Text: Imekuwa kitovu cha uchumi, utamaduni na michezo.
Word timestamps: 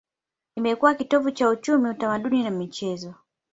Imekuwa 0.55 0.93
kitovu 0.95 1.31
cha 1.31 1.49
uchumi, 1.49 1.89
utamaduni 1.89 2.43
na 2.43 2.49
michezo. 2.49 3.13